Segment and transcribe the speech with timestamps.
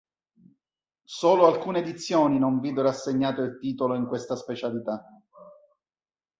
[1.05, 5.05] Solo alcune edizioni non videro assegnato il titolo in questa specialità.